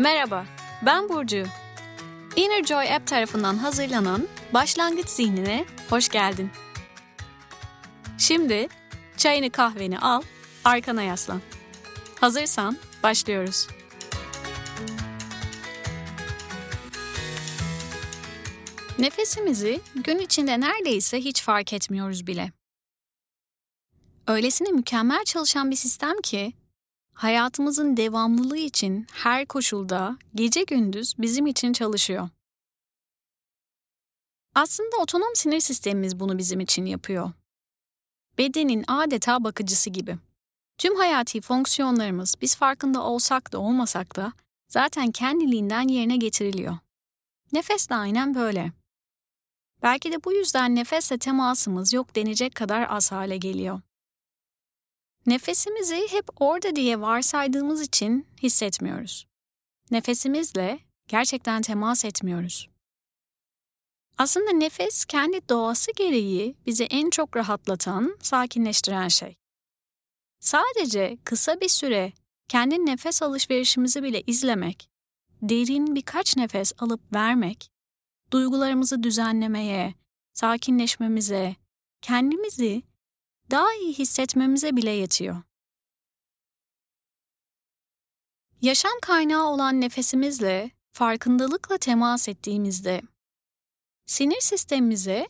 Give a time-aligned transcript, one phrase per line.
[0.00, 0.46] Merhaba,
[0.86, 1.46] ben Burcu.
[2.36, 6.50] Inner Joy App tarafından hazırlanan Başlangıç Zihnine hoş geldin.
[8.18, 8.68] Şimdi
[9.16, 10.22] çayını kahveni al,
[10.64, 11.40] arkana yaslan.
[12.20, 13.68] Hazırsan başlıyoruz.
[18.98, 22.52] Nefesimizi gün içinde neredeyse hiç fark etmiyoruz bile.
[24.28, 26.52] Öylesine mükemmel çalışan bir sistem ki
[27.14, 32.28] hayatımızın devamlılığı için her koşulda gece gündüz bizim için çalışıyor.
[34.54, 37.32] Aslında otonom sinir sistemimiz bunu bizim için yapıyor.
[38.38, 40.18] Bedenin adeta bakıcısı gibi.
[40.78, 44.32] Tüm hayati fonksiyonlarımız biz farkında olsak da olmasak da
[44.68, 46.78] zaten kendiliğinden yerine getiriliyor.
[47.52, 48.72] Nefes de aynen böyle.
[49.82, 53.80] Belki de bu yüzden nefesle temasımız yok denecek kadar az hale geliyor.
[55.26, 59.26] Nefesimizi hep orada diye varsaydığımız için hissetmiyoruz.
[59.90, 62.68] Nefesimizle gerçekten temas etmiyoruz.
[64.18, 69.36] Aslında nefes kendi doğası gereği bizi en çok rahatlatan, sakinleştiren şey.
[70.40, 72.12] Sadece kısa bir süre
[72.48, 74.90] kendi nefes alışverişimizi bile izlemek,
[75.42, 77.70] derin birkaç nefes alıp vermek,
[78.32, 79.94] duygularımızı düzenlemeye,
[80.32, 81.56] sakinleşmemize,
[82.02, 82.82] kendimizi
[83.50, 85.42] daha iyi hissetmemize bile yetiyor.
[88.60, 93.02] Yaşam kaynağı olan nefesimizle farkındalıkla temas ettiğimizde
[94.06, 95.28] sinir sistemimize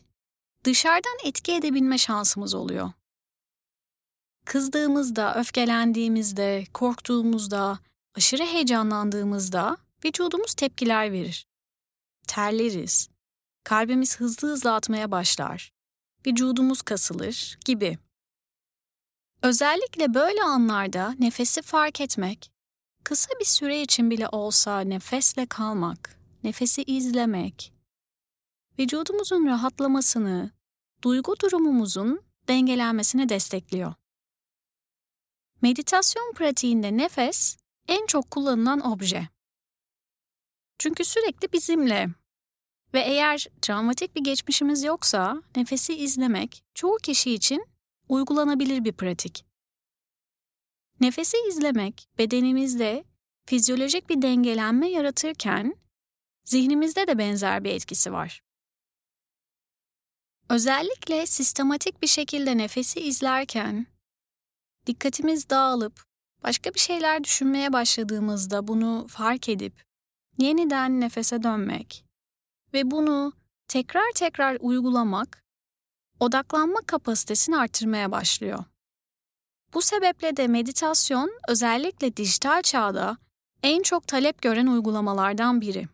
[0.63, 2.91] dışarıdan etki edebilme şansımız oluyor.
[4.45, 7.79] Kızdığımızda, öfkelendiğimizde, korktuğumuzda,
[8.15, 11.47] aşırı heyecanlandığımızda vücudumuz tepkiler verir.
[12.27, 13.09] Terleriz,
[13.63, 15.73] kalbimiz hızlı hızlı atmaya başlar,
[16.27, 17.97] vücudumuz kasılır gibi.
[19.41, 22.51] Özellikle böyle anlarda nefesi fark etmek,
[23.03, 27.73] kısa bir süre için bile olsa nefesle kalmak, nefesi izlemek,
[28.79, 30.51] vücudumuzun rahatlamasını,
[31.03, 33.93] duygu durumumuzun dengelenmesini destekliyor.
[35.61, 39.29] Meditasyon pratiğinde nefes en çok kullanılan obje.
[40.79, 42.07] Çünkü sürekli bizimle.
[42.93, 47.70] Ve eğer travmatik bir geçmişimiz yoksa nefesi izlemek çoğu kişi için
[48.11, 49.45] uygulanabilir bir pratik.
[50.99, 53.03] Nefesi izlemek bedenimizde
[53.45, 55.75] fizyolojik bir dengelenme yaratırken
[56.45, 58.41] zihnimizde de benzer bir etkisi var.
[60.49, 63.87] Özellikle sistematik bir şekilde nefesi izlerken
[64.87, 66.05] dikkatimiz dağılıp
[66.43, 69.83] başka bir şeyler düşünmeye başladığımızda bunu fark edip
[70.37, 72.05] yeniden nefese dönmek
[72.73, 73.33] ve bunu
[73.67, 75.43] tekrar tekrar uygulamak
[76.21, 78.63] odaklanma kapasitesini artırmaya başlıyor.
[79.73, 83.17] Bu sebeple de meditasyon özellikle dijital çağda
[83.63, 85.87] en çok talep gören uygulamalardan biri.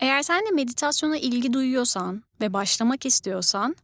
[0.00, 3.76] Eğer sen de meditasyona ilgi duyuyorsan ve başlamak istiyorsan,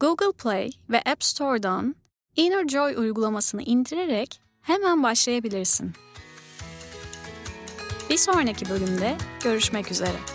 [0.00, 1.94] Google Play ve App Store'dan
[2.36, 5.92] Inner Joy uygulamasını indirerek hemen başlayabilirsin.
[8.10, 10.33] Bir sonraki bölümde görüşmek üzere.